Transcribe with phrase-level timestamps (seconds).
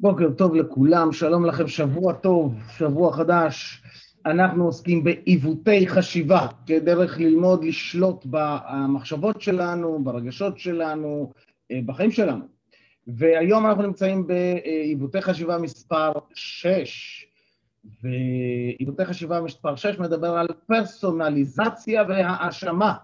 [0.00, 3.82] בוקר טוב לכולם, שלום לכם, שבוע טוב, שבוע חדש.
[4.26, 11.32] אנחנו עוסקים בעיוותי חשיבה, כדרך ללמוד לשלוט במחשבות שלנו, ברגשות שלנו,
[11.70, 12.44] אה, בחיים שלנו.
[13.06, 17.26] והיום אנחנו נמצאים בעיוותי חשיבה מספר 6,
[18.02, 22.94] ועיוותי חשיבה מספר 6 מדבר על פרסונליזציה והאשמה.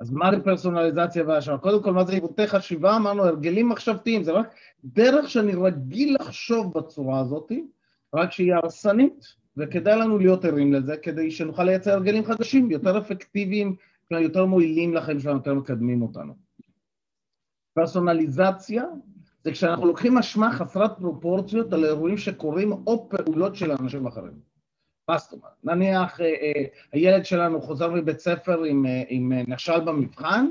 [0.00, 1.58] אז מה זה פרסונליזציה והאשמה?
[1.58, 2.96] קודם כל, מה זה עיוותי חשיבה?
[2.96, 7.52] אמרנו, הרגלים מחשבתיים, זה רק דרך שאני רגיל לחשוב בצורה הזאת,
[8.14, 9.24] רק שהיא הרסנית,
[9.56, 13.76] וכדאי לנו להיות ערים לזה, כדי שנוכל לייצר הרגלים חדשים, יותר אפקטיביים,
[14.10, 16.34] יותר מועילים לחיים שלנו, יותר מקדמים אותנו.
[17.74, 18.84] פרסונליזציה
[19.44, 24.53] זה כשאנחנו לוקחים אשמה חסרת פרופורציות על אירועים שקורים או פעולות של אנשים אחרים.
[25.08, 25.52] מה זאת אומרת?
[25.64, 30.46] נניח אה, אה, הילד שלנו חוזר מבית ספר עם, אה, עם נכשל במבחן,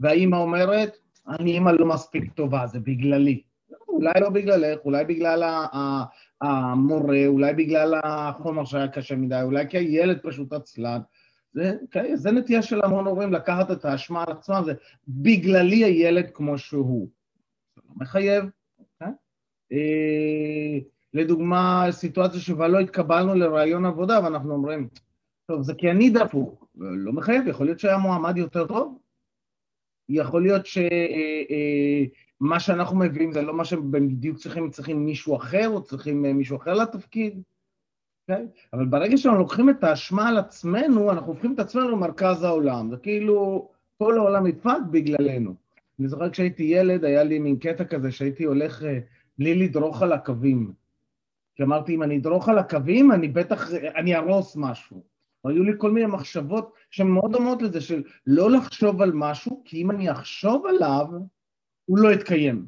[0.00, 0.96] והאימא אומרת,
[1.28, 3.42] אני אימא לא מספיק טובה, זה בגללי.
[3.88, 5.42] אולי לא בגללך, אולי בגלל
[6.40, 11.00] המורה, אולי בגלל החומר שהיה קשה מדי, אולי כי הילד פשוט עצלן.
[11.52, 14.72] זה, כן, זה נטייה של המון הורים לקחת את האשמה על עצמם, זה
[15.08, 17.08] בגללי הילד כמו שהוא.
[17.76, 18.44] זה לא מחייב,
[19.00, 19.12] כן?
[21.16, 24.88] לדוגמה, סיטואציה שבה לא התקבלנו לרעיון עבודה ואנחנו אומרים,
[25.46, 26.66] טוב, זה כי אני דפוק.
[26.74, 28.98] לא מחייב, יכול להיות שהיה מועמד יותר טוב.
[30.08, 30.88] יכול להיות שמה
[32.42, 36.24] אה, אה, שאנחנו מביאים זה לא מה שהם בדיוק צריכים, צריכים מישהו אחר או צריכים
[36.24, 37.42] אה, מישהו אחר לתפקיד.
[38.28, 38.46] אוקיי?
[38.72, 42.90] אבל ברגע שאנחנו לוקחים את האשמה על עצמנו, אנחנו הופכים את עצמנו למרכז העולם.
[42.90, 45.54] זה כאילו, כל העולם נדפק בגללנו.
[45.98, 48.82] אני זוכר כשהייתי ילד, היה לי מין קטע כזה שהייתי הולך
[49.38, 50.72] בלי לדרוך על הקווים.
[51.56, 55.04] כי אמרתי, אם אני אדרוך על הקווים, אני בטח, אני ארוס משהו.
[55.44, 59.82] היו לי כל מיני מחשבות שהן מאוד דומות לזה, של לא לחשוב על משהו, כי
[59.82, 61.06] אם אני אחשוב עליו,
[61.84, 62.66] הוא לא יתקיים.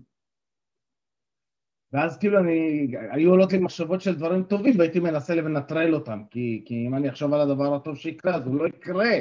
[1.93, 6.63] ואז כאילו אני, היו עולות לי מחשבות של דברים טובים, והייתי מנסה לנטרל אותם, כי,
[6.67, 9.15] כי אם אני אחשוב על הדבר הטוב שיקרה, אז הוא לא יקרה.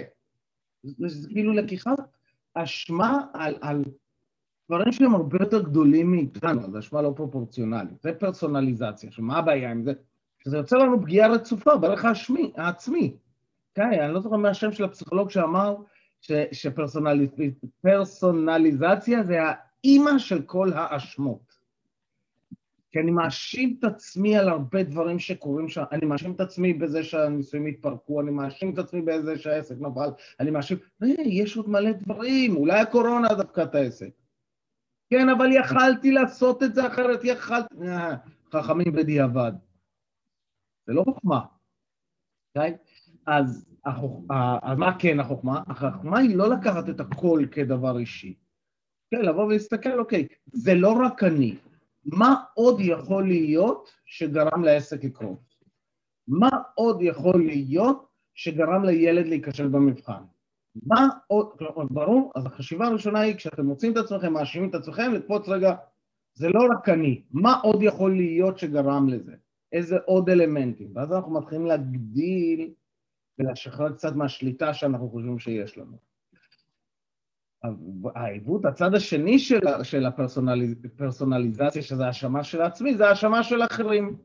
[0.84, 2.00] זה, כאילו לקיחת
[2.54, 3.84] אשמה על, על
[4.70, 9.84] דברים שהם הרבה יותר גדולים מאיתנו, זה השפעה לא פרופורציונלית, זה פרסונליזציה, שמה הבעיה עם
[9.84, 9.94] זה?
[10.44, 13.18] שזה יוצר לנו פגיעה רצופה בערך העצמי, העצמי.
[13.76, 15.76] כן, אני לא זוכר מהשם של הפסיכולוג שאמר
[16.52, 21.58] שפרסונליזציה זה האימא של כל האשמות.
[22.92, 27.04] כי אני מאשים את עצמי על הרבה דברים שקורים שם, אני מאשים את עצמי בזה
[27.04, 30.78] שהנישואים התפרקו, אני מאשים את עצמי בזה שהעסק נפל, אני מאשים,
[31.26, 34.10] יש עוד מלא דברים, אולי הקורונה דווקא את העסק.
[35.10, 37.76] כן, אבל יכלתי לעשות את זה אחרת, יכלתי...
[37.82, 38.16] אה,
[38.54, 39.52] חכמים בדיעבד.
[40.88, 41.42] זה לא חוכמה,
[42.56, 42.78] אוקיי?
[43.26, 45.64] אז, אז מה כן החוכמה?
[45.68, 48.36] החוכמה היא לא לקחת את הכל כדבר אישי.
[49.12, 51.58] כן, לבוא ולהסתכל, אוקיי, זה לא רק אני.
[52.06, 55.56] מה עוד יכול להיות שגרם לעסק לקרות?
[56.28, 60.24] מה עוד יכול להיות שגרם לילד להיכשל במבחן?
[60.86, 61.48] מה עוד,
[61.92, 65.76] ברור, אז החשיבה הראשונה היא כשאתם מוצאים את עצמכם, מאשימים את עצמכם, לקפוץ רגע,
[66.36, 69.34] זה לא רק אני, מה עוד יכול להיות שגרם לזה?
[69.72, 70.92] איזה עוד אלמנטים?
[70.96, 72.70] ואז אנחנו מתחילים להגדיל
[73.40, 75.98] ולשחרר קצת מהשליטה שאנחנו חושבים שיש לנו.
[78.16, 84.18] העיוות, הצד השני של, של הפרסונליזציה, שזה האשמה של עצמי, זה האשמה של אחרים.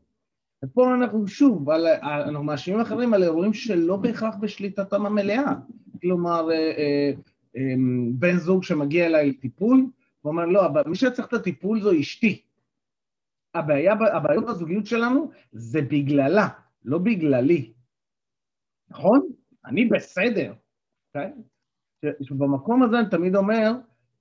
[0.64, 5.54] ופה אנחנו שוב, על, אנחנו מאשימים אחרים על אירועים שלא בהכרח בשליטתם המלאה.
[6.02, 7.12] כלומר, אה, אה,
[7.56, 9.86] אמ, בן זוג שמגיע אליי לטיפול,
[10.24, 12.42] ואומר, לא, מי שצריך את הטיפול זו אשתי.
[13.54, 16.48] הבעיה, הבעיות בזוגיות שלנו זה בגללה,
[16.84, 17.72] לא בגללי.
[18.90, 19.20] נכון?
[19.66, 20.54] אני בסדר,
[21.08, 21.32] אוקיי?
[22.06, 22.34] Okay?
[22.34, 23.72] במקום הזה אני תמיד אומר,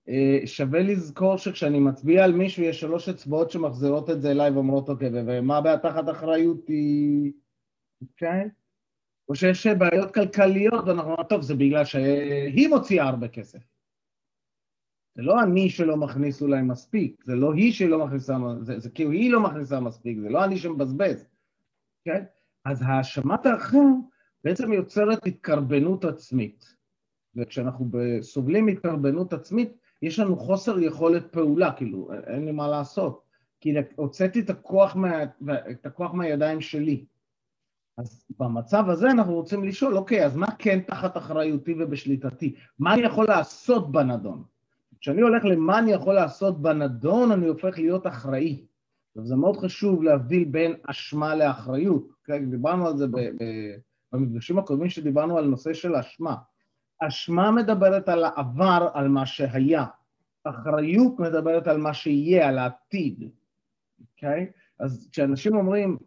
[0.09, 4.89] אה, שווה לזכור שכשאני מצביע על מישהו, יש שלוש אצבעות שמחזירות את זה אליי ואומרות,
[4.89, 7.31] אוקיי, ומה הבעיה תחת אחריותי,
[8.01, 8.45] אוקיי?
[8.45, 8.60] Okay?
[9.29, 13.59] או שיש בעיות כלכליות, ואנחנו אומרים, טוב, זה בגלל שהיא מוציאה הרבה כסף.
[15.15, 19.11] זה לא אני שלא מכניס אולי מספיק, זה לא היא שלא מכניסה, זה, זה כאילו
[19.11, 21.27] היא לא מכניסה מספיק, זה לא אני שמבזבז,
[22.03, 22.23] כן?
[22.65, 23.77] אז האשמת האחר
[24.43, 26.81] בעצם יוצרת התקרבנות עצמית.
[27.35, 27.89] וכשאנחנו
[28.21, 33.23] סובלים מהתקרבנות עצמית, יש לנו חוסר יכולת פעולה, כאילו, אין לי מה לעשות.
[33.59, 35.23] כי הוצאתי את הכוח, מה,
[35.71, 37.05] את הכוח מהידיים שלי.
[37.97, 42.55] אז במצב הזה אנחנו רוצים לשאול, אוקיי, אז מה כן תחת אחריותי ובשליטתי?
[42.79, 44.43] מה אני יכול לעשות בנדון?
[44.99, 48.65] כשאני הולך למה אני יכול לעשות בנדון, אני הופך להיות אחראי.
[49.15, 52.07] וזה מאוד חשוב להבדיל בין אשמה לאחריות.
[52.23, 53.05] כן, דיברנו על זה
[54.13, 56.35] במפגשים הקודמים שדיברנו על נושא של אשמה.
[56.99, 59.85] אשמה מדברת על העבר, על מה שהיה.
[60.43, 63.29] אחריות מדברת על מה שיהיה, על העתיד.
[64.01, 64.47] אוקיי?
[64.49, 64.61] Okay?
[64.79, 65.97] אז כשאנשים אומרים,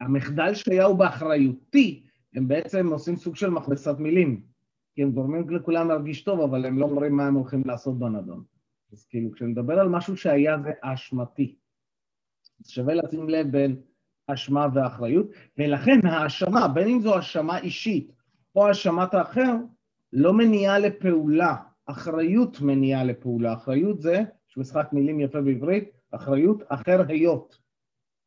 [0.00, 2.02] המחדל שהיה הוא באחריותי,
[2.34, 4.42] הם בעצם עושים סוג של מכבסת מילים,
[4.94, 8.44] כי הם גורמים לכולם להרגיש טוב, אבל הם לא אומרים מה הם הולכים לעשות בנדון.
[8.92, 11.56] אז כאילו, כשנדבר על משהו שהיה זה אשמתי,
[12.60, 13.76] אז שווה לשים לב בין
[14.26, 15.26] אשמה ואחריות,
[15.58, 18.12] ולכן האשמה, בין אם זו אשמה אישית
[18.54, 19.54] או האשמת האחר,
[20.12, 21.56] לא מניעה לפעולה,
[21.86, 23.52] אחריות מניעה לפעולה.
[23.52, 27.65] אחריות זה, יש משחק מילים יפה בעברית, אחריות אחר היות.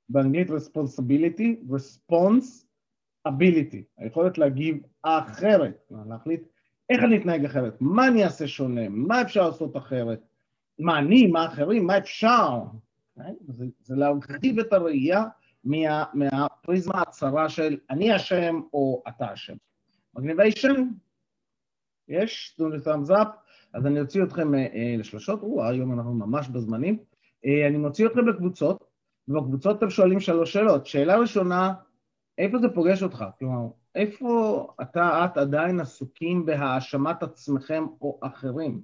[0.09, 2.65] באנגלית responsibility, response
[3.27, 6.41] ability, היכולת להגיב אחרת, להחליט
[6.89, 10.21] איך אני אתנהג אחרת, מה אני אעשה שונה, מה אפשר לעשות אחרת,
[10.79, 12.59] מה אני, מה אחרים, מה אפשר.
[13.17, 13.33] אוקיי?
[13.47, 15.23] זה, זה להרחיב את הראייה
[15.63, 19.55] מה, מהפריזמה הצרה של אני אשם או אתה אשם.
[20.15, 20.89] מגניבי שם?
[22.07, 22.53] יש?
[22.57, 23.27] תנו לי thumbs up.
[23.73, 26.97] אז אני אוציא אתכם אה, אה, לשלושות, או, היום אנחנו ממש בזמנים.
[27.45, 28.88] אה, אני מוציא אתכם לקבוצות,
[29.29, 30.85] ובקבוצות אתם שואלים שלוש שאלות.
[30.85, 31.73] שאלה ראשונה,
[32.37, 33.25] איפה זה פוגש אותך?
[33.39, 38.81] כלומר, איפה אתה, את עדיין עסוקים בהאשמת עצמכם או אחרים?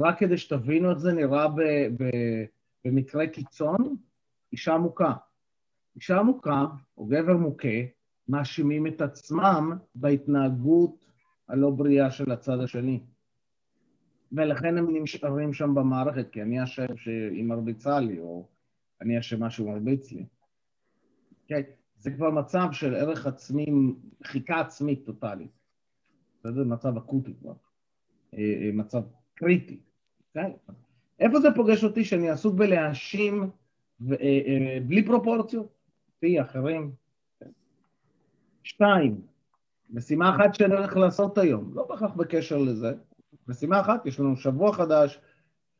[0.00, 1.60] רק כדי שתבינו את זה, נראה ב,
[1.96, 2.04] ב,
[2.84, 3.96] במקרה קיצון,
[4.52, 5.12] אישה מוכה.
[5.96, 6.66] אישה מוכה,
[6.98, 7.78] או גבר מוכה,
[8.28, 11.04] מאשימים את עצמם בהתנהגות
[11.48, 13.00] הלא בריאה של הצד השני.
[14.32, 18.46] ולכן הם נשארים שם במערכת, כי אני אשם שהיא מרביצה לי, או
[19.04, 20.22] אני אשמה שהוא מרביץ לי.
[20.22, 20.26] Okay?
[21.48, 21.60] כן,
[21.98, 23.66] זה כבר מצב של ערך עצמי,
[24.24, 25.50] חיכה עצמית טוטאלית.
[26.44, 27.54] זה מצב אקוטי כבר,
[28.34, 29.02] אה, אה, מצב
[29.34, 29.74] קריטי.
[29.74, 30.34] Okay?
[30.34, 30.50] כן?
[31.20, 33.50] איפה זה פוגש אותי שאני עסוק בלהאשים
[34.10, 35.74] אה, בלי פרופורציות?
[36.14, 36.92] אותי, אחרים.
[38.62, 39.20] שתיים,
[39.90, 42.92] משימה אחת שאני הולך לעשות היום, לא בהכרח בקשר לזה,
[43.48, 45.20] משימה אחת, יש לנו שבוע חדש,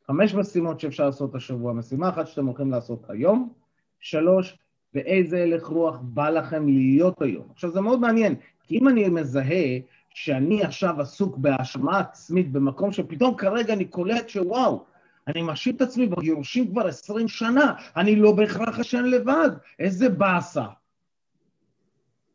[0.07, 3.53] חמש משימות שאפשר לעשות השבוע, משימה אחת שאתם הולכים לעשות היום,
[4.01, 4.59] שלוש,
[4.95, 7.47] באיזה הלך רוח בא לכם להיות היום.
[7.53, 9.79] עכשיו זה מאוד מעניין, כי אם אני מזהה
[10.11, 14.85] שאני עכשיו עסוק בהאשמה עצמית במקום שפתאום כרגע אני קולט שוואו,
[15.29, 20.67] אני מאשים את עצמי בגירושים כבר עשרים שנה, אני לא בהכרח אשן לבד, איזה באסה.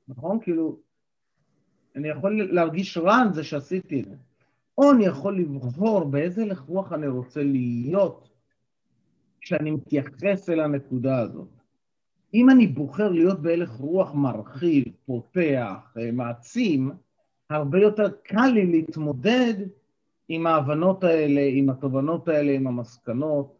[0.07, 0.39] נכון?
[0.41, 0.79] כאילו,
[1.95, 4.15] אני יכול להרגיש רע על זה שעשיתי את זה.
[4.79, 8.29] או אני יכול לבחור באיזה הלך רוח אני רוצה להיות
[9.41, 11.47] כשאני מתייחס אל הנקודה הזאת.
[12.33, 16.91] אם אני בוחר להיות בהלך רוח מרחיב, פותח, אה, מעצים,
[17.49, 19.53] הרבה יותר קל לי להתמודד
[20.29, 23.59] עם ההבנות האלה, עם התובנות האלה, עם המסקנות.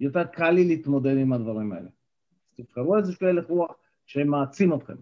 [0.00, 1.88] יותר קל לי להתמודד עם הדברים האלה.
[1.88, 3.72] אז תבחרו איזשהו הלך רוח
[4.06, 4.96] שמעצים אתכם.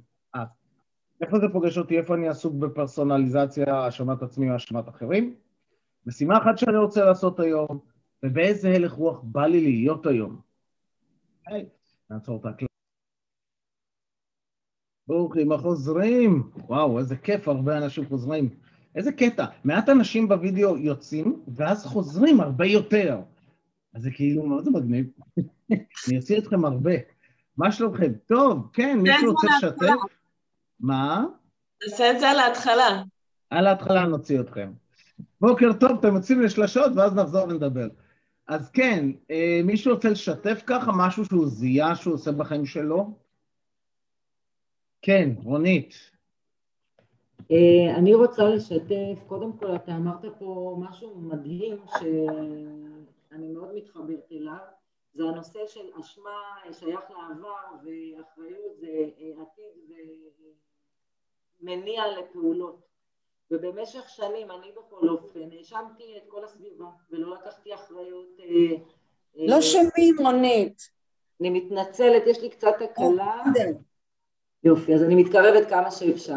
[1.21, 1.99] איפה זה פוגש אותי?
[1.99, 5.35] איפה אני עסוק בפרסונליזציה, האשמת עצמי או האשמת אחרים?
[6.07, 7.79] משימה אחת שאני רוצה לעשות היום,
[8.23, 10.41] ובאיזה הלך רוח בא לי להיות היום.
[11.47, 11.69] היי,
[12.11, 12.73] נעצור את ההקלטה.
[15.09, 16.51] ברוכים החוזרים.
[16.69, 18.49] וואו, איזה כיף, הרבה אנשים חוזרים.
[18.95, 19.45] איזה קטע.
[19.65, 23.21] מעט אנשים בווידאו יוצאים, ואז חוזרים הרבה יותר.
[23.95, 25.07] אז זה כאילו מאוד מגניב.
[26.09, 26.93] אני אוציא אתכם הרבה.
[27.57, 28.13] מה שלומכם?
[28.27, 29.95] טוב, כן, מישהו רוצה לשתף?
[30.81, 31.25] מה?
[31.83, 33.03] נעשה את זה על ההתחלה.
[33.51, 34.73] על ההתחלה נוציא אתכם.
[35.41, 37.89] בוקר טוב, אתם יוצאים לשלשות, ואז נחזור ונדבר.
[38.47, 43.11] אז כן, אה, מישהו רוצה לשתף ככה משהו שהוא זיהה שהוא עושה בחיים שלו?
[45.03, 45.95] כן, רונית.
[47.51, 54.57] אה, אני רוצה לשתף, קודם כל אתה אמרת פה משהו מדהים שאני מאוד מתחברת אליו,
[55.15, 56.31] זה הנושא של אשמה
[56.73, 58.87] שייך לעבר ואחריות זה
[59.21, 59.97] אה, עתיד
[61.63, 62.86] ומניע לפעולות.
[63.51, 68.41] ובמשך שנים אני בכל אופן האשמתי את כל הסביבה ולא לקחתי אחריות.
[68.41, 68.77] אה,
[69.35, 70.91] לא שומעים רונית.
[71.41, 73.43] אני מתנצלת, יש לי קצת הקלה.
[74.65, 76.37] יופי, אז אני מתקרבת כמה שאפשר.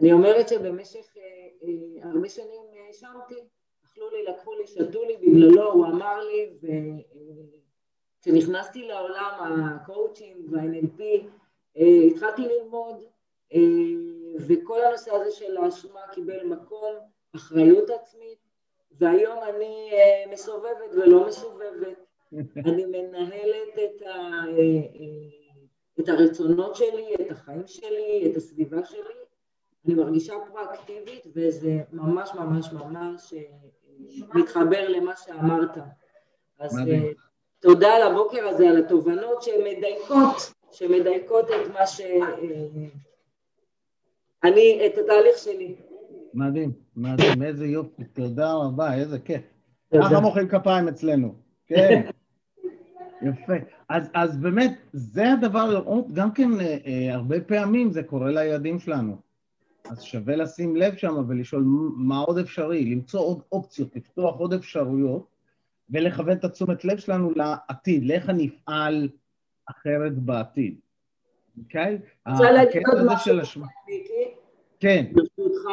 [0.00, 1.22] אני אומרת שבמשך אה,
[1.62, 3.34] אה, הרבה שנים האשמתי,
[3.84, 6.50] אכלו לי, לקחו לי, שתו לי, בגללו הוא אמר לי,
[8.20, 11.02] וכשנכנסתי לעולם הקואוצ'ינג וה-NLP,
[11.76, 13.04] אה, התחלתי ללמוד,
[13.54, 13.58] אה,
[14.48, 16.94] וכל הנושא הזה של האשמה קיבל מקום,
[17.36, 18.38] אחריות עצמית,
[18.98, 22.06] והיום אני אה, מסובבת ולא מסובבת,
[22.66, 24.44] אני מנהלת את, ה,
[26.00, 29.20] את הרצונות שלי, את החיים שלי, את הסביבה שלי,
[29.86, 33.34] אני מרגישה פרואקטיבית וזה ממש ממש ממש
[34.34, 35.78] מתחבר למה שאמרת.
[36.58, 37.12] אז מדהים.
[37.60, 42.00] תודה על הבוקר הזה, על התובנות שמדייקות, שמדייקות את מה ש...
[44.44, 45.74] אני, את התהליך שלי.
[46.34, 49.42] מדהים, מדהים, איזה יופי, תודה רבה, איזה כיף.
[49.94, 51.34] ככה מוחאים כפיים אצלנו,
[51.66, 52.02] כן.
[53.22, 53.52] יפה.
[53.88, 58.78] אז, אז באמת, זה הדבר לראות, גם כן אה, אה, הרבה פעמים זה קורה לילדים
[58.78, 59.16] שלנו.
[59.90, 61.64] אז שווה לשים לב שם ולשאול
[61.96, 65.26] מה עוד אפשרי, למצוא עוד אופציות, לפתוח עוד אפשרויות,
[65.90, 69.08] ולכוון את התשומת לב שלנו לעתיד, לאיך אני אפעל
[69.70, 70.78] אחרת בעתיד.
[71.58, 71.98] אוקיי?
[72.28, 73.99] רוצה להגיד עוד משהו, מיקי?
[74.80, 75.04] כן.
[75.12, 75.68] ברשותך,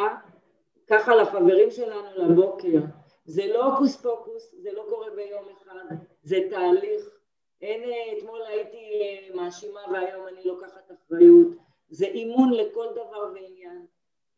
[0.86, 2.78] ככה לחברים שלנו לבוקר.
[3.24, 7.18] זה לא הוקוס פוקוס, זה לא קורה ביום אחד, זה תהליך.
[7.62, 11.48] אין, אה, אתמול הייתי אה, מאשימה והיום אני לוקחת אחריות.
[11.88, 13.86] זה אימון לכל דבר ועניין.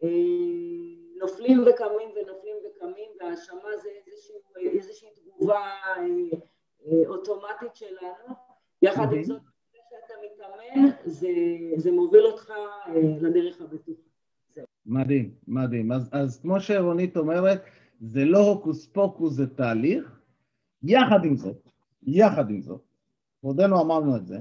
[0.03, 0.09] אה,
[1.17, 4.37] נופלים וקמים ונופלים וקמים, והאשמה זה איזושהי,
[4.79, 5.61] איזושהי תגובה
[7.07, 8.35] אוטומטית שלנו.
[8.83, 9.41] יחד עם זאת,
[9.73, 11.29] כשאתה מתאמן, זה,
[11.77, 12.53] זה מוביל אותך
[13.21, 14.10] לדרך הבטוחה.
[14.87, 15.93] מדהים, מדהים.
[15.93, 17.65] אז, אז כמו שרונית אומרת,
[18.01, 20.21] זה לא הוקוס פוקוס, זה תהליך.
[20.83, 21.69] יחד עם זאת,
[22.03, 22.81] יחד עם זאת,
[23.41, 24.41] כבודנו אמרנו את זה,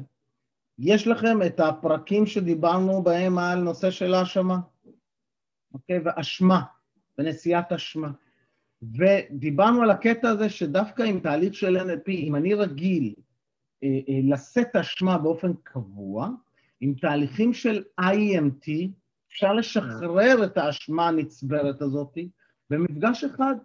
[0.80, 4.60] יש לכם את הפרקים שדיברנו בהם על נושא של האשמה,
[5.74, 6.00] אוקיי?
[6.06, 6.62] ואשמה,
[7.18, 8.12] ונשיאת אשמה.
[8.82, 13.14] ודיברנו על הקטע הזה שדווקא עם תהליך של NLP, אם אני רגיל
[13.84, 16.30] אה, אה, לשאת אשמה באופן קבוע,
[16.82, 18.68] עם תהליכים של IMT,
[19.32, 22.18] אפשר לשחרר את האשמה הנצברת הזאת
[22.70, 23.56] במפגש אחד,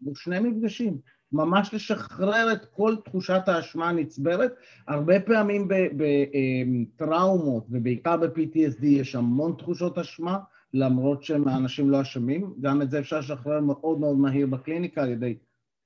[0.00, 0.98] בשני מפגשים.
[1.32, 4.54] ממש לשחרר את כל תחושת האשמה הנצברת.
[4.88, 10.38] הרבה פעמים בטראומות, ובעיקר ב-PTSD, יש המון תחושות אשמה,
[10.74, 12.54] למרות שהאנשים לא אשמים.
[12.60, 15.36] גם את זה אפשר לשחרר מאוד מאוד מהיר בקליניקה על ידי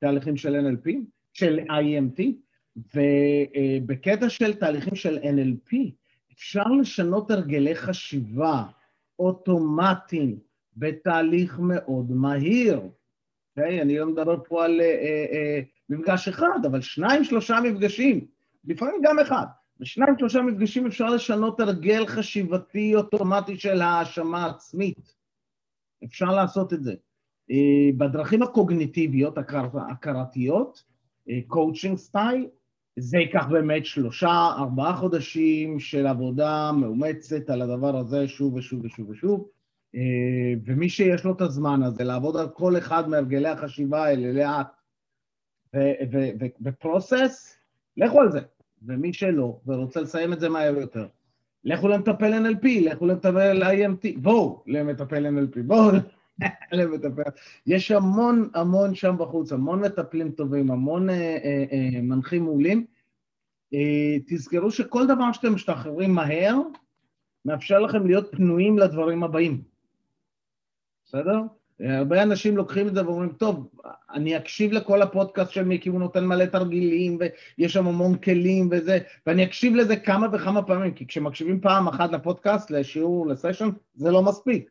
[0.00, 0.90] תהליכים של NLP,
[1.32, 2.22] של IMT,
[2.76, 5.76] ובקטע של תהליכים של NLP,
[6.32, 8.64] אפשר לשנות הרגלי חשיבה
[9.20, 10.38] אוטומטיים
[10.76, 12.78] בתהליך מאוד מהיר.
[12.78, 12.82] Okay,
[13.56, 13.82] אוקיי?
[13.82, 18.26] אני לא מדבר פה על uh, uh, מפגש אחד, אבל שניים, שלושה מפגשים,
[18.64, 19.46] לפעמים גם אחד.
[19.80, 25.14] בשניים, שלושה מפגשים אפשר לשנות הרגל חשיבתי אוטומטי של האשמה עצמית.
[26.04, 26.94] אפשר לעשות את זה.
[27.96, 29.38] בדרכים הקוגניטיביות,
[29.90, 30.82] הכרתיות,
[31.46, 32.46] coaching style,
[32.96, 39.10] זה ייקח באמת שלושה, ארבעה חודשים של עבודה מאומצת על הדבר הזה שוב ושוב ושוב
[39.10, 39.48] ושוב.
[39.94, 40.00] אה,
[40.64, 44.66] ומי שיש לו את הזמן הזה לעבוד על כל אחד מהרגלי החשיבה האלה לאט
[46.62, 47.56] ו process,
[47.96, 48.40] לכו על זה.
[48.82, 51.06] ומי שלא ורוצה לסיים את זה מהר יותר,
[51.64, 55.90] לכו למטפל NLP, לכו למטפל IMT, בואו למטפל NLP, בואו
[57.66, 62.86] יש המון המון שם בחוץ, המון מטפלים טובים, המון אה, אה, אה, מנחים מעולים.
[63.74, 66.56] אה, תזכרו שכל דבר שאתם משתחררים מהר,
[67.44, 69.62] מאפשר לכם להיות פנויים לדברים הבאים.
[71.04, 71.40] בסדר?
[71.80, 73.70] הרבה אנשים לוקחים את זה ואומרים, טוב,
[74.10, 78.98] אני אקשיב לכל הפודקאסט של מיקי, הוא נותן מלא תרגילים, ויש שם המון כלים וזה,
[79.26, 84.22] ואני אקשיב לזה כמה וכמה פעמים, כי כשמקשיבים פעם אחת לפודקאסט, לשיעור, לסשן, זה לא
[84.22, 84.70] מספיק.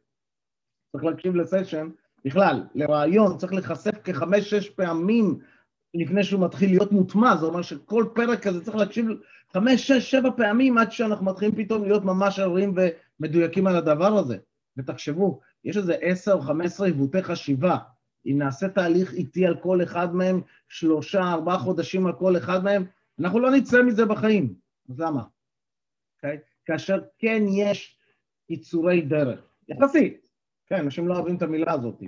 [0.91, 1.89] צריך להקשיב לסשן,
[2.25, 5.39] בכלל, לרעיון, צריך להיחשף כחמש-שש פעמים
[5.93, 9.07] לפני שהוא מתחיל להיות מוטמע, זה אומר שכל פרק כזה צריך להקשיב
[9.53, 12.75] חמש, שש, שבע פעמים עד שאנחנו מתחילים פתאום להיות ממש ערים
[13.19, 14.37] ומדויקים על הדבר הזה.
[14.77, 17.77] ותחשבו, יש איזה עשר או חמש עשרה עיוותי חשיבה.
[18.25, 22.85] אם נעשה תהליך איטי על כל אחד מהם, שלושה, ארבעה חודשים על כל אחד מהם,
[23.19, 24.53] אנחנו לא נצא מזה בחיים.
[24.89, 25.21] אז למה?
[25.21, 25.23] Okay?
[26.15, 26.37] אוקיי?
[26.65, 27.97] כאשר כן יש
[28.47, 30.28] קיצורי דרך, יחסית.
[30.69, 32.03] כן, אנשים לא אוהבים את המילה הזאת.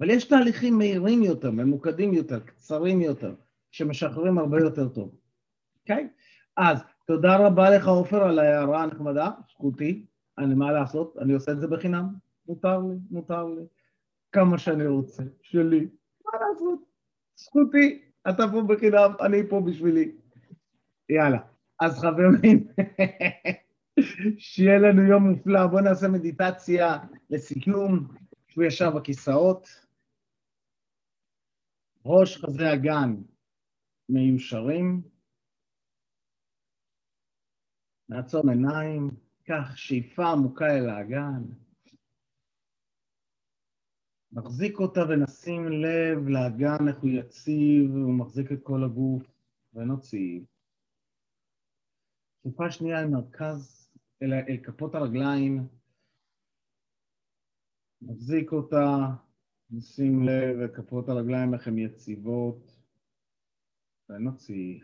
[0.00, 3.34] אבל יש תהליכים מהירים יותר, ממוקדים יותר, קצרים יותר,
[3.70, 5.14] שמשחררים הרבה יותר טוב.
[5.80, 6.08] אוקיי?
[6.10, 6.22] Okay?
[6.56, 10.06] אז תודה רבה לך, עופר, על ההערה הנחמדה, זכותי.
[10.38, 11.16] אני, מה לעשות?
[11.18, 12.08] אני עושה את זה בחינם.
[12.48, 13.62] מותר לי, מותר לי.
[14.32, 15.88] כמה שאני רוצה, שלי.
[16.24, 16.78] מה לעשות?
[17.36, 20.12] זכותי, אתה פה בחינם, אני פה בשבילי.
[21.08, 21.38] יאללה.
[21.80, 22.66] אז חברים,
[24.38, 25.66] שיהיה לנו יום מופלא.
[25.66, 26.98] בואו נעשה מדיטציה
[27.30, 28.08] לסיכום.
[28.52, 29.68] שבו ישר בכיסאות.
[32.06, 33.22] ראש חזה אגן
[34.08, 35.02] מיושרים.
[38.08, 39.08] נעצום עיניים,
[39.42, 41.42] קח שאיפה עמוקה אל האגן.
[44.32, 49.22] נחזיק אותה ונשים לב לאגן איך הוא יציב, הוא מחזיק את כל הגוף,
[49.74, 50.40] ונוציא.
[52.42, 53.81] שאיפה שנייה אל מרכז,
[54.22, 55.68] אל, אל כפות הרגליים.
[58.02, 58.86] נחזיק אותה,
[59.70, 62.78] נשים לב אל כפות הרגליים איך הן יציבות,
[64.08, 64.80] ונוציא.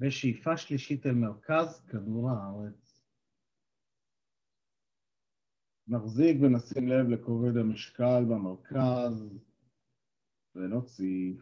[0.00, 3.02] ושאיפה שלישית אל מרכז כדור הארץ.
[5.88, 9.38] נחזיק ונשים לב לכובד המשקל במרכז
[10.54, 11.34] ונוציא.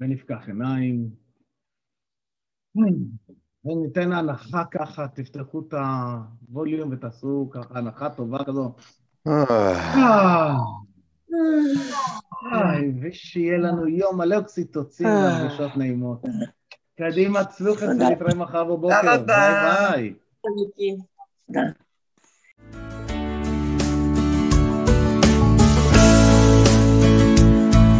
[0.00, 1.22] ונפקח עיניים.
[3.64, 8.72] וניתן הנחה ככה, תפתחו את הווליום ותעשו ככה הנחה טובה כזו.
[9.26, 10.54] אה,
[12.52, 16.22] איי, ושיהיה לנו יום מלא אוקסיטוצין והרגשות נעימות.
[16.98, 19.00] קדימה, צלוחת ונתראה מחר בבוקר.
[19.02, 20.14] ביי ביי.
[21.46, 21.60] תודה.